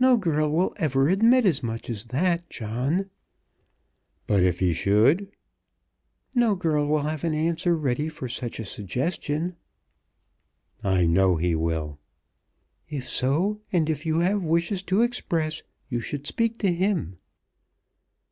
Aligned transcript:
"No 0.00 0.16
girl 0.16 0.50
will 0.50 0.74
ever 0.78 1.08
admit 1.08 1.46
as 1.46 1.62
much 1.62 1.88
as 1.88 2.06
that, 2.06 2.50
John." 2.50 3.08
"But 4.26 4.42
if 4.42 4.58
he 4.58 4.72
should?" 4.72 5.30
"No 6.34 6.56
girl 6.56 6.88
will 6.88 7.02
have 7.04 7.22
an 7.22 7.34
answer 7.34 7.76
ready 7.76 8.08
for 8.08 8.28
such 8.28 8.58
a 8.58 8.64
suggestion." 8.64 9.54
"I 10.82 11.06
know 11.06 11.36
he 11.36 11.54
will." 11.54 12.00
"If 12.88 13.08
so, 13.08 13.60
and 13.72 13.88
if 13.88 14.04
you 14.04 14.18
have 14.18 14.42
wishes 14.42 14.82
to 14.90 15.02
express, 15.02 15.62
you 15.88 16.00
should 16.00 16.26
speak 16.26 16.58
to 16.58 16.72
him." 16.74 17.16